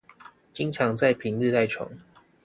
[0.51, 1.87] 經常在平日賴床